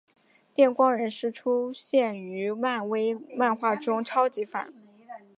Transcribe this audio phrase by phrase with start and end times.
[0.55, 4.81] 电光人是出现于漫威漫画中超级反派。